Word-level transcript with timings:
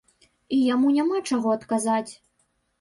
І 0.57 0.61
яму 0.73 0.87
няма 0.97 1.21
чаго 1.29 1.55
адказаць. 1.61 2.11